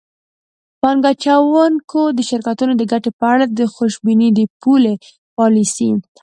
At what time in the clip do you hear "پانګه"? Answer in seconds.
0.79-1.09